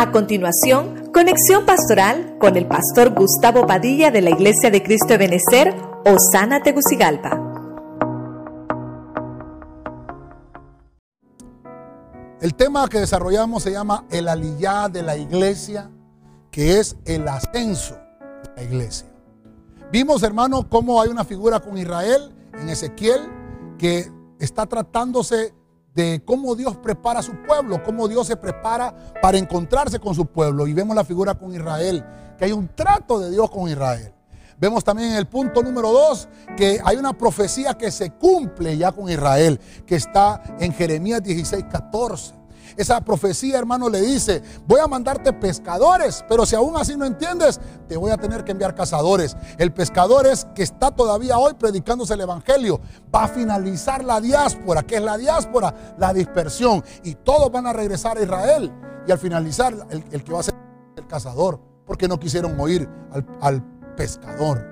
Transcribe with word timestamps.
A 0.00 0.12
continuación, 0.12 1.10
conexión 1.12 1.66
pastoral 1.66 2.38
con 2.40 2.56
el 2.56 2.66
pastor 2.66 3.10
Gustavo 3.10 3.66
Padilla 3.66 4.10
de 4.10 4.22
la 4.22 4.30
Iglesia 4.30 4.70
de 4.70 4.82
Cristo 4.82 5.08
de 5.08 5.18
Benecer, 5.18 5.74
Osana 6.06 6.62
Tegucigalpa. 6.62 7.38
El 12.40 12.54
tema 12.54 12.88
que 12.88 12.98
desarrollamos 12.98 13.62
se 13.62 13.72
llama 13.72 14.06
el 14.10 14.28
aliyá 14.28 14.88
de 14.88 15.02
la 15.02 15.18
iglesia, 15.18 15.90
que 16.50 16.80
es 16.80 16.96
el 17.04 17.28
ascenso 17.28 17.98
de 18.42 18.56
la 18.56 18.62
iglesia. 18.62 19.06
Vimos, 19.92 20.22
hermano, 20.22 20.66
cómo 20.66 21.02
hay 21.02 21.10
una 21.10 21.26
figura 21.26 21.60
con 21.60 21.76
Israel 21.76 22.32
en 22.54 22.70
Ezequiel 22.70 23.20
que 23.76 24.10
está 24.38 24.64
tratándose 24.64 25.52
de 25.94 26.22
cómo 26.24 26.54
Dios 26.54 26.76
prepara 26.76 27.20
a 27.20 27.22
su 27.22 27.32
pueblo, 27.42 27.82
cómo 27.82 28.08
Dios 28.08 28.26
se 28.26 28.36
prepara 28.36 28.94
para 29.20 29.38
encontrarse 29.38 29.98
con 29.98 30.14
su 30.14 30.26
pueblo. 30.26 30.66
Y 30.66 30.72
vemos 30.72 30.94
la 30.94 31.04
figura 31.04 31.34
con 31.34 31.54
Israel, 31.54 32.04
que 32.38 32.44
hay 32.44 32.52
un 32.52 32.68
trato 32.68 33.18
de 33.18 33.30
Dios 33.30 33.50
con 33.50 33.68
Israel. 33.68 34.12
Vemos 34.58 34.84
también 34.84 35.12
en 35.12 35.16
el 35.16 35.26
punto 35.26 35.62
número 35.62 35.90
dos 35.90 36.28
que 36.54 36.80
hay 36.84 36.96
una 36.96 37.16
profecía 37.16 37.74
que 37.74 37.90
se 37.90 38.10
cumple 38.10 38.76
ya 38.76 38.92
con 38.92 39.08
Israel, 39.08 39.58
que 39.86 39.96
está 39.96 40.42
en 40.60 40.74
Jeremías 40.74 41.22
16, 41.22 41.64
14. 41.70 42.39
Esa 42.76 43.00
profecía, 43.00 43.58
hermano, 43.58 43.88
le 43.88 44.00
dice, 44.00 44.42
voy 44.66 44.80
a 44.80 44.86
mandarte 44.86 45.32
pescadores, 45.32 46.24
pero 46.28 46.46
si 46.46 46.56
aún 46.56 46.76
así 46.76 46.96
no 46.96 47.04
entiendes, 47.04 47.60
te 47.88 47.96
voy 47.96 48.10
a 48.10 48.16
tener 48.16 48.44
que 48.44 48.52
enviar 48.52 48.74
cazadores. 48.74 49.36
El 49.58 49.72
pescador 49.72 50.26
es 50.26 50.46
que 50.54 50.62
está 50.62 50.90
todavía 50.90 51.38
hoy 51.38 51.54
predicándose 51.54 52.14
el 52.14 52.20
Evangelio. 52.20 52.80
Va 53.14 53.24
a 53.24 53.28
finalizar 53.28 54.04
la 54.04 54.20
diáspora. 54.20 54.82
¿Qué 54.82 54.96
es 54.96 55.02
la 55.02 55.16
diáspora? 55.16 55.94
La 55.98 56.12
dispersión. 56.12 56.84
Y 57.02 57.14
todos 57.14 57.50
van 57.50 57.66
a 57.66 57.72
regresar 57.72 58.18
a 58.18 58.22
Israel. 58.22 58.72
Y 59.06 59.12
al 59.12 59.18
finalizar, 59.18 59.74
el, 59.90 60.24
que 60.24 60.32
va 60.32 60.40
a 60.40 60.42
ser 60.44 60.54
el 60.96 61.06
cazador, 61.06 61.60
porque 61.86 62.06
no 62.06 62.18
quisieron 62.18 62.58
oír 62.60 62.88
al, 63.40 63.64
pescador. 63.96 64.66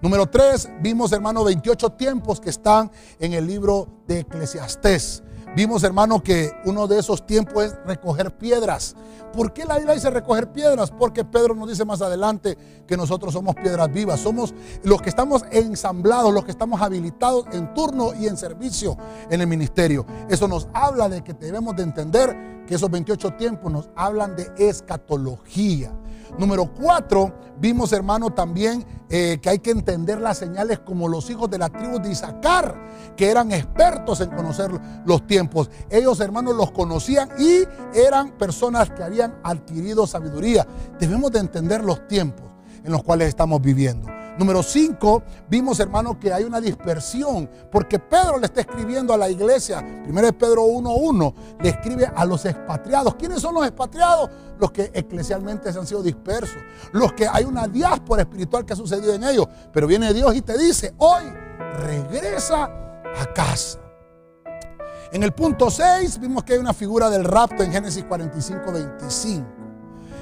Número 0.00 0.26
3, 0.26 0.70
vimos 0.80 1.12
hermano 1.12 1.44
28 1.44 1.90
tiempos 1.90 2.40
que 2.40 2.48
están 2.48 2.90
en 3.18 3.34
el 3.34 3.46
libro 3.46 3.88
de 4.06 4.20
Eclesiastés. 4.20 5.22
Vimos, 5.56 5.82
hermano, 5.82 6.22
que 6.22 6.52
uno 6.64 6.86
de 6.86 7.00
esos 7.00 7.26
tiempos 7.26 7.64
es 7.64 7.74
recoger 7.84 8.30
piedras. 8.30 8.94
¿Por 9.32 9.52
qué 9.52 9.64
la 9.64 9.76
Biblia 9.76 9.94
dice 9.94 10.08
recoger 10.08 10.52
piedras? 10.52 10.92
Porque 10.92 11.24
Pedro 11.24 11.56
nos 11.56 11.68
dice 11.68 11.84
más 11.84 12.00
adelante 12.02 12.56
que 12.86 12.96
nosotros 12.96 13.32
somos 13.32 13.56
piedras 13.56 13.92
vivas. 13.92 14.20
Somos 14.20 14.54
los 14.84 15.02
que 15.02 15.08
estamos 15.08 15.44
ensamblados, 15.50 16.32
los 16.32 16.44
que 16.44 16.52
estamos 16.52 16.80
habilitados 16.80 17.46
en 17.52 17.74
turno 17.74 18.12
y 18.14 18.28
en 18.28 18.36
servicio 18.36 18.96
en 19.28 19.40
el 19.40 19.48
ministerio. 19.48 20.06
Eso 20.28 20.46
nos 20.46 20.68
habla 20.72 21.08
de 21.08 21.22
que 21.22 21.34
debemos 21.34 21.74
de 21.74 21.82
entender 21.82 22.64
que 22.66 22.76
esos 22.76 22.90
28 22.90 23.32
tiempos 23.32 23.72
nos 23.72 23.90
hablan 23.96 24.36
de 24.36 24.52
escatología. 24.56 25.92
Número 26.38 26.72
cuatro, 26.72 27.32
vimos 27.58 27.92
hermano 27.92 28.30
también 28.30 28.84
eh, 29.08 29.38
que 29.42 29.50
hay 29.50 29.58
que 29.58 29.70
entender 29.70 30.20
las 30.20 30.38
señales 30.38 30.78
como 30.78 31.08
los 31.08 31.28
hijos 31.30 31.50
de 31.50 31.58
la 31.58 31.68
tribu 31.68 31.98
de 31.98 32.10
Isaacar, 32.10 32.76
que 33.16 33.30
eran 33.30 33.52
expertos 33.52 34.20
en 34.20 34.30
conocer 34.30 34.70
los 35.04 35.26
tiempos. 35.26 35.70
Ellos 35.90 36.20
hermanos 36.20 36.54
los 36.56 36.70
conocían 36.70 37.28
y 37.38 37.64
eran 37.94 38.32
personas 38.32 38.90
que 38.90 39.02
habían 39.02 39.38
adquirido 39.42 40.06
sabiduría. 40.06 40.66
Debemos 40.98 41.32
de 41.32 41.40
entender 41.40 41.84
los 41.84 42.06
tiempos 42.06 42.46
en 42.84 42.92
los 42.92 43.02
cuales 43.02 43.28
estamos 43.28 43.60
viviendo. 43.60 44.19
Número 44.40 44.62
5, 44.62 45.22
vimos 45.50 45.80
hermano 45.80 46.18
que 46.18 46.32
hay 46.32 46.44
una 46.44 46.62
dispersión, 46.62 47.50
porque 47.70 47.98
Pedro 47.98 48.38
le 48.38 48.46
está 48.46 48.62
escribiendo 48.62 49.12
a 49.12 49.18
la 49.18 49.28
iglesia, 49.28 49.84
primero 50.02 50.28
es 50.28 50.32
Pedro 50.32 50.64
1.1, 50.64 51.34
le 51.60 51.68
escribe 51.68 52.10
a 52.16 52.24
los 52.24 52.46
expatriados. 52.46 53.16
¿Quiénes 53.16 53.42
son 53.42 53.54
los 53.54 53.66
expatriados? 53.66 54.30
Los 54.58 54.70
que 54.70 54.90
eclesialmente 54.94 55.70
se 55.70 55.78
han 55.78 55.86
sido 55.86 56.02
dispersos, 56.02 56.56
los 56.92 57.12
que 57.12 57.28
hay 57.28 57.44
una 57.44 57.68
diáspora 57.68 58.22
espiritual 58.22 58.64
que 58.64 58.72
ha 58.72 58.76
sucedido 58.76 59.12
en 59.12 59.24
ellos. 59.24 59.46
Pero 59.74 59.86
viene 59.86 60.14
Dios 60.14 60.34
y 60.34 60.40
te 60.40 60.56
dice, 60.56 60.94
hoy 60.96 61.24
regresa 61.76 62.64
a 62.64 63.26
casa. 63.34 63.78
En 65.12 65.22
el 65.22 65.32
punto 65.32 65.70
6 65.70 66.18
vimos 66.18 66.44
que 66.44 66.54
hay 66.54 66.60
una 66.60 66.72
figura 66.72 67.10
del 67.10 67.24
rapto 67.24 67.62
en 67.62 67.72
Génesis 67.72 68.04
45, 68.04 68.72
25, 68.72 69.46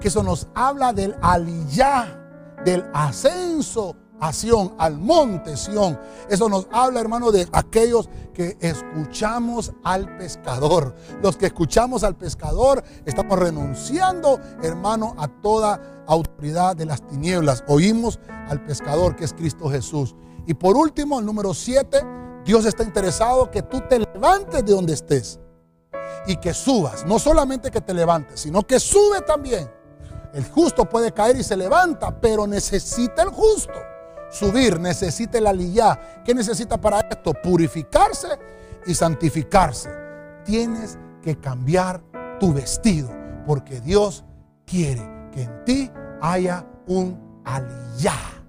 que 0.00 0.08
eso 0.08 0.24
nos 0.24 0.48
habla 0.52 0.92
del 0.92 1.14
aliyah 1.22 2.19
del 2.64 2.84
ascenso 2.92 3.96
a 4.20 4.32
Sión, 4.32 4.74
al 4.78 4.98
monte 4.98 5.56
Sión. 5.56 5.98
Eso 6.28 6.48
nos 6.48 6.68
habla, 6.70 7.00
hermano, 7.00 7.32
de 7.32 7.48
aquellos 7.52 8.08
que 8.34 8.56
escuchamos 8.60 9.72
al 9.82 10.16
pescador. 10.18 10.94
Los 11.22 11.36
que 11.36 11.46
escuchamos 11.46 12.04
al 12.04 12.16
pescador 12.16 12.84
estamos 13.04 13.38
renunciando, 13.38 14.38
hermano, 14.62 15.14
a 15.18 15.28
toda 15.28 16.04
autoridad 16.06 16.76
de 16.76 16.86
las 16.86 17.06
tinieblas. 17.06 17.64
Oímos 17.66 18.20
al 18.48 18.62
pescador 18.64 19.16
que 19.16 19.24
es 19.24 19.32
Cristo 19.32 19.70
Jesús. 19.70 20.14
Y 20.46 20.54
por 20.54 20.76
último, 20.76 21.18
el 21.18 21.26
número 21.26 21.54
7, 21.54 22.04
Dios 22.44 22.64
está 22.66 22.82
interesado 22.82 23.50
que 23.50 23.62
tú 23.62 23.82
te 23.88 24.00
levantes 24.00 24.64
de 24.64 24.72
donde 24.72 24.92
estés 24.92 25.40
y 26.26 26.36
que 26.36 26.52
subas. 26.52 27.06
No 27.06 27.18
solamente 27.18 27.70
que 27.70 27.80
te 27.80 27.94
levantes, 27.94 28.40
sino 28.40 28.62
que 28.62 28.78
sube 28.78 29.22
también 29.22 29.70
el 30.32 30.44
justo 30.48 30.88
puede 30.88 31.12
caer 31.12 31.36
y 31.36 31.42
se 31.42 31.56
levanta, 31.56 32.20
pero 32.20 32.46
necesita 32.46 33.22
el 33.22 33.30
justo 33.30 33.74
subir, 34.30 34.78
necesita 34.80 35.38
el 35.38 35.46
aliyá. 35.46 36.22
¿Qué 36.24 36.34
necesita 36.34 36.80
para 36.80 37.00
esto? 37.00 37.34
Purificarse 37.34 38.28
y 38.86 38.94
santificarse. 38.94 39.90
Tienes 40.44 40.98
que 41.22 41.36
cambiar 41.38 42.00
tu 42.38 42.52
vestido, 42.52 43.10
porque 43.46 43.80
Dios 43.80 44.24
quiere 44.64 45.02
que 45.32 45.42
en 45.42 45.64
ti 45.64 45.90
haya 46.22 46.64
un 46.86 47.42
aliyá. 47.44 48.39